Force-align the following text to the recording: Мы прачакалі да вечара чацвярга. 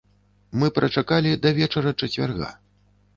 Мы 0.61 0.69
прачакалі 0.77 1.33
да 1.43 1.51
вечара 1.59 1.93
чацвярга. 1.99 2.49